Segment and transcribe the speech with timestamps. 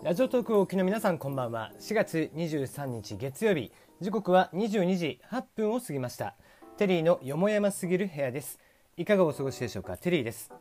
[0.00, 1.72] ラジオトークをお聞きの皆さんこんばんは。
[1.80, 3.72] 4月23日月曜日。
[4.00, 6.36] 時刻は22時8分を過ぎました。
[6.76, 8.60] テリーのよもやますぎる部屋です。
[8.96, 9.96] いかがお過ごしでしょうか？
[9.96, 10.52] テリーです。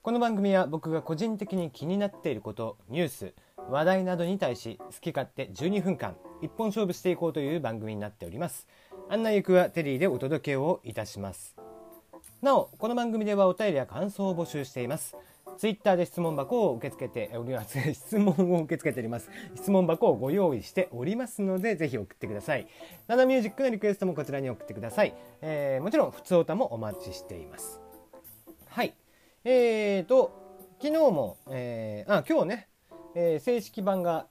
[0.00, 3.34] この番組は僕が個人的に気になっていることニュース
[3.68, 8.68] 話題などに対し好き勝手12分間一本勝負していこうという番組になっております。
[9.10, 11.56] 案内役はテリーでお届けをいたします。
[12.40, 15.16] なおこの番組ではお便りや感想を募集しています。
[15.56, 17.78] ツイッターで質問箱を受け付けております。
[17.94, 19.30] 質問を受け付けております。
[19.54, 22.66] 質問箱をご用意しておりますので、ぜひ送ってください。
[23.06, 25.14] ナナミュージックのリクエストもこちらに送ってください。
[25.42, 27.80] えー、もちろん、普通歌もお待ちしています。
[28.68, 28.94] はい。
[29.44, 30.32] えーと、
[30.80, 32.68] 昨日も、えー、あ、今日ね、
[33.14, 34.26] えー、正式版が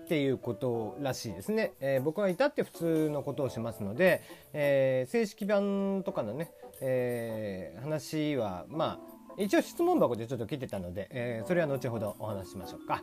[0.00, 13.02] っていうことらしいですね、えー、僕は至って普通のことをしますので、えー、正式版とかのね、えー、話はまあ一応質問箱でちょっと来てたので、えー、それは後ほどお話ししましょうか。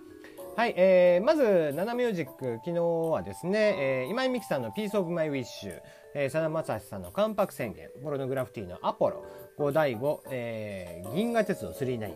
[0.55, 5.45] はい、えー、まず、ナナミュージック、昨日はですね、えー、今井美樹さんの Piece of My Wish、
[6.15, 9.23] えー、さだまさしさんの関白宣言、ポロノグラフィティのアポロ、
[9.57, 12.11] 五第五、えー、銀河鉄道39、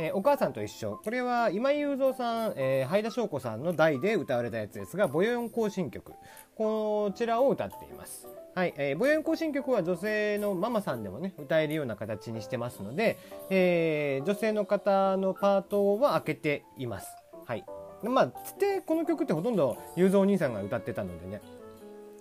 [0.00, 1.00] えー、お母さんと一緒。
[1.02, 6.12] これは今井雄三さん、えー、ハイダ翔子さんの代で歌われたやつですが、ボヨヨン行進曲。
[6.54, 8.28] こちらを歌っています。
[8.54, 13.16] はい、えー、ボヨン行進曲は女性のママさんでもね、歌えるような形にしてますので、
[13.48, 17.08] えー、女性の方のパートは開けています。
[17.46, 17.64] はい。
[18.02, 21.40] まあ、つってこの曲ってほとんど雄三お兄さんが歌ってたのでね、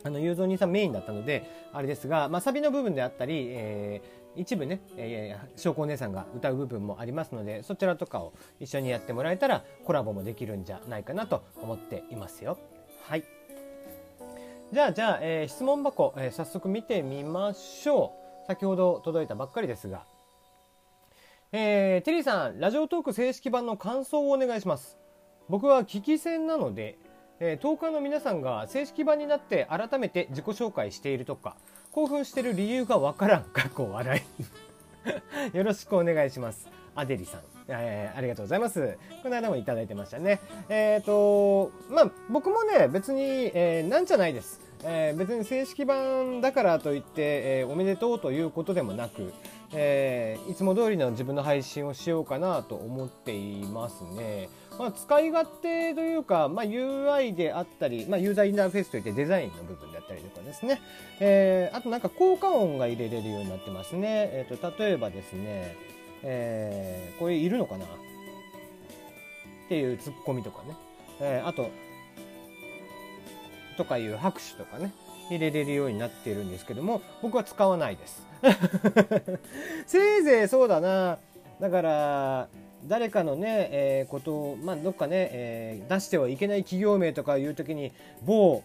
[0.03, 12.58] あの、雄三お兄さんメインだったので、あれですが、まあ、サビの部分であったり、えー、一部ね、えー、翔子お姉さんが歌う部分もありますのでそちらとかを一緒にやってもらえたらコラボもできるんじゃないかなと思っていますよ
[13.02, 13.38] はい
[14.71, 18.47] じゃあじゃあ、えー、質問箱、えー、早速見てみましょう。
[18.47, 20.05] 先ほど届いたばっかりですが。
[21.51, 24.97] えー、テリーさんラジオトーク正式版の感想をお願いします。
[25.49, 26.99] 僕は聞き戦なので
[27.41, 31.55] えー、10日の皆さんが正式版になって改めて自己紹介しているとか
[31.91, 33.43] 興奮してる理由がわからん。
[33.45, 34.68] 過去笑い。
[35.54, 36.67] よろしくお願いします。
[36.95, 38.98] アデリさん、えー、ありがとうございます。
[39.23, 40.39] この間もいただいてましたね。
[40.70, 44.59] えっ、ー、とまあ僕もね別に、えー、なんじゃないです。
[44.83, 49.33] えー、別に正式版だからといって、えー、おめでとうということでもなく、
[49.71, 54.49] えー、いつも通りの自分の配信をしようかなと思っていますね。
[54.77, 60.81] まあ、使い勝手というか、まあ、UI であったり、まあ、ユーザーインターフェースといってデザインの部分であったりとかですね。
[61.19, 64.29] えー、あとなんか効果音が入れれるようになってますね。
[64.31, 65.75] えっ、ー、と、例えばですね、
[66.23, 67.85] えー、これいるのかな？
[67.85, 67.89] っ
[69.67, 70.75] ていうツッコミとかね。
[71.19, 71.69] えー、あと、
[73.77, 74.93] とかいう拍手とかね、
[75.29, 78.25] 入れれるようになってるんですけども、僕は使わないです。
[79.85, 81.19] せいぜいそうだな。
[81.59, 82.47] だから、
[82.85, 87.91] 誰かのね、えー、ことを、まあ、どっかね、えー、出してはいけない企業名とかいう時に、
[88.25, 88.63] 某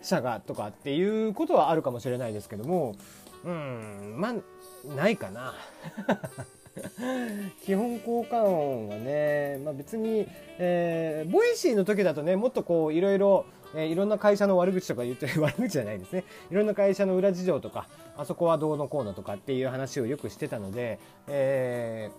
[0.00, 2.94] 社がとかっていうことはあるかもしれないですけども、
[3.44, 4.34] うん、まあ、
[4.94, 5.54] ないかな。
[7.64, 10.26] 基本効果音はね、まあ、別に、
[10.58, 16.24] えー、ボイシーの時だとね、もっとこう、いろいろ、えー、いろんな会社の悪口とか言って、 悪口じゃないですね。
[16.50, 22.10] いろんな会社の裏事情とか、あそこはどうのこうのとかっていう話をよくしてたので、え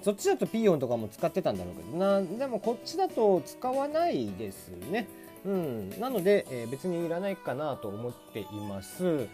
[0.00, 5.08] ー、そっちだとピー音とかも使ってたんだろうけどな、でもこっちだと使わないですね。
[5.44, 6.00] うん。
[6.00, 9.26] なので、えー、別にいらないかなと思っています。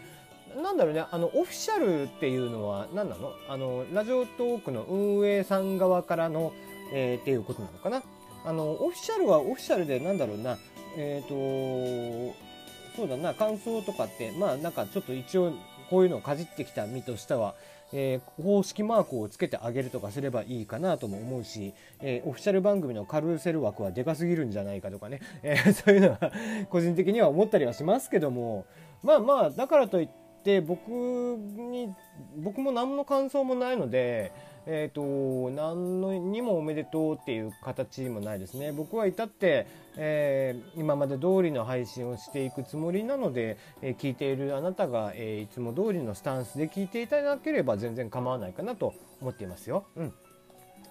[0.55, 3.33] なんだろうね、あの、オフィシャルっていうのは何なの？
[3.47, 6.53] あの、ラジオトークの運営さん側からの、
[6.93, 8.03] えー、っていうことなのかな？
[8.45, 10.57] あの、オフィシャルはオフィシャルでなんだろうな、
[10.97, 12.35] えっ、ー、と、
[12.95, 15.53] そうだな、感想とかって、まあなんかちょっと一応
[15.89, 17.55] こういうのをかじってきた身としては、
[17.91, 26.31] えー、公式マークをつけてあげるとかすればいいかなとも思うし、えー、オフィシャル番組のカルーセル枠はでかすぎるんじゃないかとかね、えー、そういうのは
[26.69, 28.67] 個人的には思ったりはしますけども、
[29.01, 31.93] まあまあ、だからといって、で僕に
[32.37, 34.31] 僕も何の感想もないので、
[34.65, 38.71] えーと、何のにもおめでとうっていう形もないですね。
[38.71, 50.13] 僕は至って、えー、今まで通りの配信をしていくつもりなので、えー、聞いているあなたが、えー、いつも通りのスタンスで聞いていただければ全然構わないかなと思っていますよ、うん、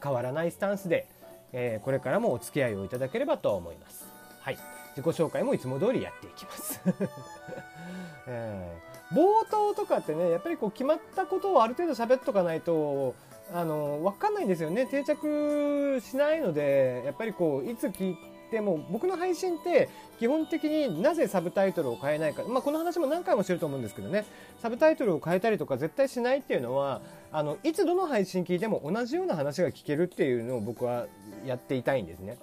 [0.02, 1.06] 変わらないスタンスで、
[1.52, 4.06] えこれからもお付き合いをいただければと思います。
[4.40, 4.58] はい。
[4.96, 6.80] 自己紹介もいつも通りやっていきます。
[8.26, 8.87] えー。
[9.12, 13.14] 冒頭とかってねやっぱりこう決まったことをある程度喋っとかないと
[13.52, 14.86] あの分かんないんですよね。
[14.86, 18.16] 定着しないのでやっぱりこういつ聞い
[18.50, 19.88] ても僕の配信って
[20.18, 24.26] 基本的になぜサブタイトルを変えないか、まあ、この話も何回もしてると思うんですけどね。
[24.60, 27.00] サブタイトルを変えたりとか絶対しないっていうのは
[27.32, 31.06] あのいつどの配信聞いても同じような話が聞けるっていうのを僕は
[31.46, 32.36] やっていたいんですね。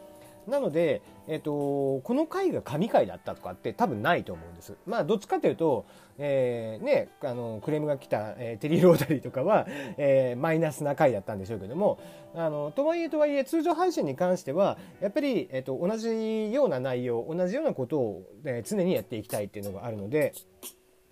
[0.48, 4.76] なので、えっと、この回が神回だったとかって多分ないと思うんです。
[4.86, 5.86] まあ、どっちかというと、
[6.18, 9.66] えー、ね、あの、クレームが来た、えー、テリー・ローダリーとかは、
[9.98, 12.00] えー、マイナスな回だったんでしょうけども、
[12.36, 20.34] あの、とはいえとはいえ、通常配信に関しては、やっぱり、えっと、同じような内容、同じようなことを、えー、常にやっていきたいっていうのがあるので、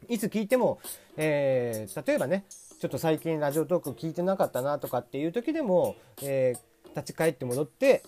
[0.10, 0.80] いつ聞いても、
[1.18, 2.46] えー、例えばね、
[2.84, 8.04] ちょっと最近ラジオトーク聞いてなかったなとかっていう時でも、えー、立ち返って戻って、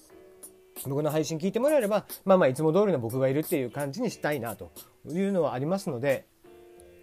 [0.87, 4.71] 僕の配信聞いてもらえれば、まあまあいつも通りの僕がいるっていう感じにしたいなと
[5.07, 6.25] いうのはありますので、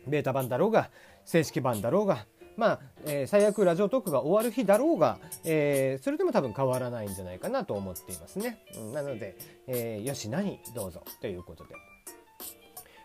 [0.07, 0.91] ベータ版だろうが、
[1.25, 2.27] 正式版だろうが、
[2.57, 8.59] まあ、え、最悪ラジオトークが終わる日だろうが、え、それでも多分変わらないんじゃないかなと思っていますね。
[8.77, 9.37] うん、なので、
[9.67, 10.61] えー、よし何？
[10.75, 11.75] どうぞということで。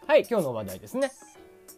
[0.06, 1.12] はい、今日の話題ですね。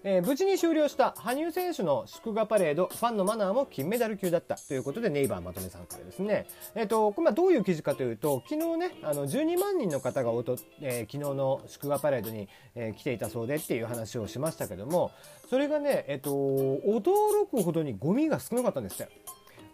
[0.04, 6.48] えー、無事に終了した羽生選手の祝賀パレード、ファンのマナーも金メダル級だったということで、ネイバーまとめさんからですね。
[6.76, 15.12] えっ、ー、と、これどういう記事かというと、昨日ね、あの、12万人の方がおと、えー、昨日の祝賀パレードに、え来ていたそうでっていう話をしましたけども、
[15.50, 19.10] それがね、えっ、と、驚くほどにゴミが少なかったんですよ。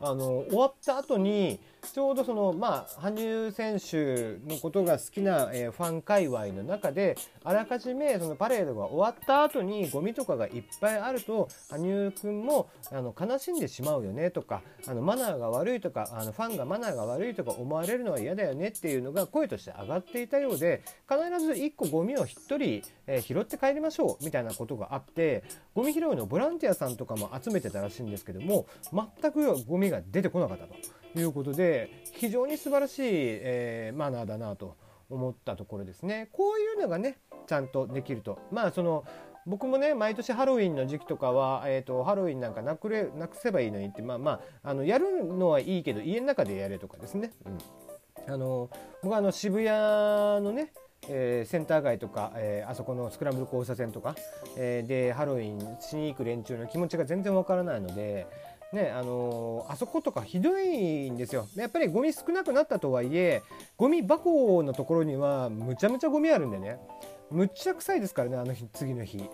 [0.02, 1.60] あの、終わった後に、
[1.92, 25.44] ちょうどその、まあ、羽生選手のことが好きな、えー、ファン界隈の中で、あらかじめそのパレードが終わった後にゴミとかがいっぱいあると、羽生くんもあの悲しんでしまうよねとか、あのマナーが悪いとか、あのファンがマナーが悪いとか思われるのは嫌だよねっていうのが声として上がっていたようで、必ず1個ゴミを1人、えー、拾って帰りましょうみたいなことがあって、
[25.74, 31.05] ゴミ拾いのボランティアさんとかも集めてたらしいんですけども、全くゴミが出てこなかったと。
[31.20, 34.76] いうことで非常に素晴らしい、えー、マナーだなと
[35.10, 36.30] 思ったところですね。
[36.32, 37.18] こういうのがね
[37.48, 38.40] ちゃんとできると。
[38.52, 39.06] まあその
[39.46, 44.32] 僕もね毎年ハロウィンの時期とかは、えーと、ハロウィンなんかなくれなくせばいいのにってまあま
[44.64, 48.72] ああのやるのはいいけど家の中でやれとかですね、うん、あの
[49.04, 50.72] 僕はあの渋谷のね
[51.08, 54.16] えー、センター街とか、えー、あそこのスクランブル交差点とか、
[54.58, 58.26] えー、でハロウィンしに行く連中の気持ちが全然わからないので、
[58.76, 61.48] ね、あのー、あそことかひどいんですよ。
[61.56, 63.42] やっぱりゴミ少なくなったとはいえ、
[63.78, 66.78] ゴミ箱のところにはむちゃむちゃゴミあるんでね、
[67.32, 69.30] むっちゃ臭いですからね、あの日、次の日。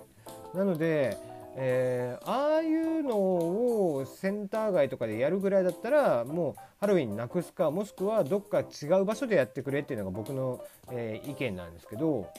[0.53, 1.17] なので、
[1.55, 12.29] えー、ああいうのをセンター街とかでやるぐらいだったらもうハロウィンなくすかもしくはどっか違う場所でやってくれっていうのが僕の、えー、意見なんですけど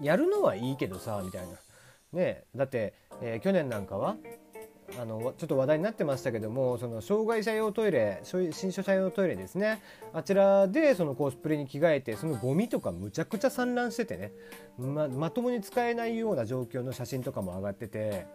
[0.00, 1.48] やるのはいいけどさみたいな。
[2.12, 4.16] ね、だって、えー、去年なんかは
[4.98, 9.82] あのちょっと話題になってましたけどもその障害者用トイレ新所者用トイレですね。
[10.12, 14.32] あちらでそのコスプレに着替えてそのゴミとかむちゃくちゃ散乱しててね。
[14.78, 18.26] ままともに使えないような状況の写真とかも上がってて。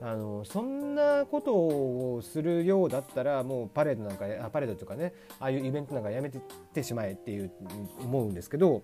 [0.00, 6.40] あのそんなことをするようだったらもうパレードなんかパレードとかねああいうイベントなんかやめて
[6.74, 7.50] てしまえっていう
[8.00, 8.82] 思うんですけど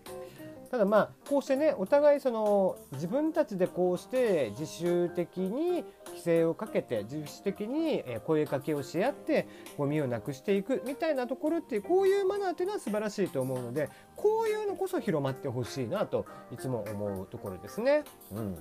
[0.70, 18.04] ただまあこうしてねお互いその自分たちでこうして自主的に規制をかけて自主的に声かけをし合ってゴミをなくしていくみたいなところってこういうマナーっていうのは素晴らしいと思うのでこういうのこそ広まってほしいなといつも思うところですね。
[18.30, 18.56] うん、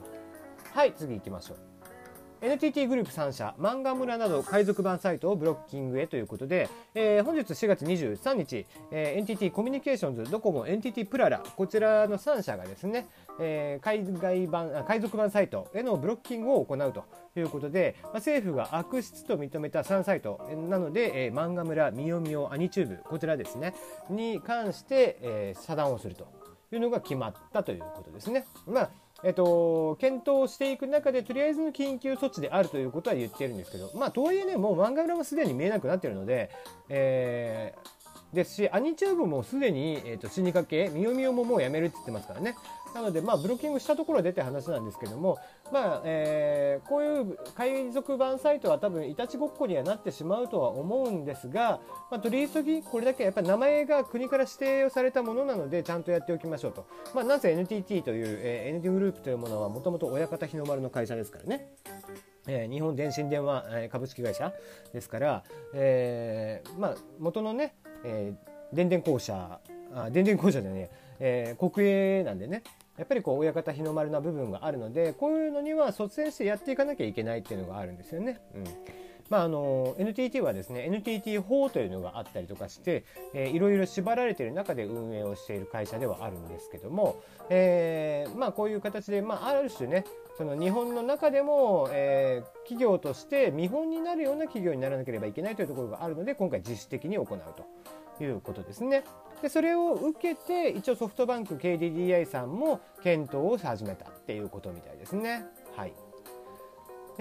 [0.74, 1.69] はい次行きましょう。
[2.42, 13.08] NTT グループ3社、漫画村など海賊版サイトをブロッキングへということで、えー、本日4月23日、えー、NTT コミュニケーションズ、ドコモ、NTT プララ、こちらの3社がですね、
[13.42, 17.04] えー、海外版、海賊版サイトへのブロッキングを行うと
[17.38, 23.74] いうことで、まあ、政府が悪質と認めた3サイトなので、えー、漫画村、みよみよ、アニチューブ、こちらですね、
[24.10, 26.26] に関して、えー、遮断をすると
[26.72, 28.46] いうのが決まったということですね。
[28.66, 28.90] まあ
[29.24, 36.50] えっと、検討していく中で、とりあえずの緊急措置であるということは言ってるんですけど、まあ、とはいえね、もう漫画裏もすでに見えなくなってるので、
[36.88, 42.56] えー、ですし、アニチューブもすでに、えっ、ー、と、死にかけ、みよみよももうやめるって言ってますからね。
[42.94, 45.38] なので、まあ、ブロッキングしたところでって話なんですけども、
[45.72, 51.80] まあ、えー、こういう海賊版サイトは多分いたちごっこにはなってしまうとは思うんですが、
[52.10, 56.88] まあ、取り急ぎこれだけやっぱり名前が国から指定をされたものなのでちゃんとやっておきましょうと。
[57.14, 61.68] まあ、なぜ NTT という、えー、NT グループというものはもともと親方日の丸の会社ですからね。
[62.48, 64.52] えー、日本電信電話、えー、株式会社
[64.92, 65.44] ですから、
[65.74, 69.60] えー、まあ、元のね、えー、電電公社
[69.94, 72.64] あ電電公社でね、えー、国営なんでね
[72.98, 78.42] やっぱりこう親方日の丸な部分があるのでこういうのには率先してやっていかなきゃいけないっていうのがあるんですよね。
[78.54, 78.64] うん
[79.30, 90.04] まあ、の NTT はですね NTT 法というのがあったりとかして、えー、いろいろ縛られている中で運営をしている会社ではあるんですけども、えーまあ、こういう形で、まあ、ある種ね
[90.38, 97.66] その日本の中でも、えー、企業として見本になるような企業にならなければいけないというところがあるので今回自主的に行うと。
[98.24, 99.04] いうことですね。
[99.42, 105.46] でそれを受けて一応ソフトバンク KDDI さんも検討を始めたっていうことみたいですね。
[105.76, 105.94] はい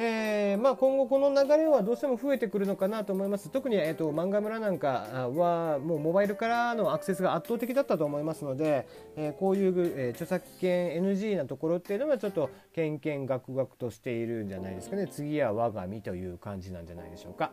[0.01, 8.87] えーまあ、今後この流れはどうしても増えてくるのかなと思います特に、えーと、漫画村なんかはもうモバイルからのアクセスが圧倒的だったと思いますので、
[9.17, 17.51] えー、こういう、えー、著作権 NG なところっていうのはちょっとけんけんがくがくとしているんじゃないですかね次は我が身という感じなんじゃないでしょうか。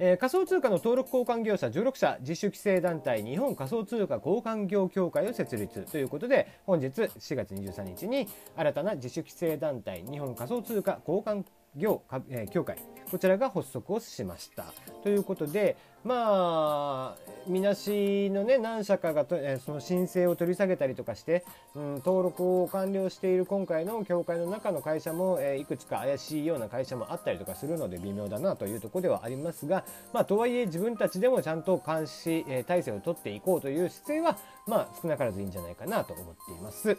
[0.00, 11.44] えー、仮想通貨の登録交換業者16社自主規制団体日本仮想通貨交換業協会を設立ということで本日4月23日に新たな自主規制団体日本仮想通貨交換
[11.76, 12.02] 業、
[12.50, 12.78] 協会
[13.10, 14.66] こちらが発足をしました。
[15.02, 34.36] ということでまあみなしのね何社かがと、え、その申請を取り下げたりとかして、うん、登録を完了している今回の協会の中の会社も、えー、いくつか怪しいような会社もあったりとかするので微妙だなというところではありますが、まあ、とはいえ自分たちでもちゃんと監視、えー、体制を取っていこうという姿勢は、
[34.66, 36.98] まあ、少なからずいいんじゃないかなと思っています。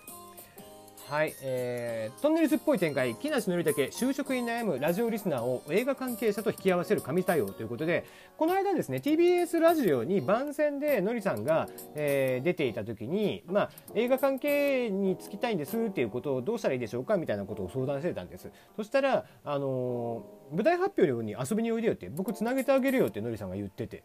[1.10, 3.16] はい、えー、トンネルズっぽい展開。
[3.16, 8.06] 木梨憲武就職に悩むラジオリスナーを映画関係者と引き合わせる神対応ということで
[8.38, 18.52] この間ですね TBS ラジオに番宣でのりさんが、えー、出ていた時に、まあ、映画関係に就きたいんですっていうことをどうしたらいいでしょうかみたいなことを相談してたんです。
[18.76, 24.04] そしたら、あのー、舞台発表に遊びにおいでよって僕つなげてあげるよってのりさんが言ってて。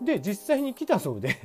[0.00, 1.36] で実際に来たそうで。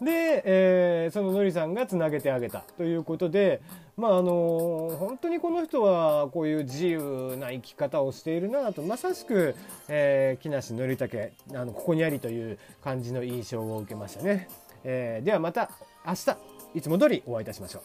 [0.00, 3.60] で、えー、そののりさんがつなげてあげたということで、
[3.96, 9.54] まああの本当にこの人はこういう自由な生き方をしているなとまさしく、
[9.88, 14.48] えー、木梨憲武あのここにありという感じの印象を受けましたね。
[14.84, 15.70] えー、ではまた
[16.06, 16.36] 明日
[16.74, 17.82] いつも通りお会いいたしましょう。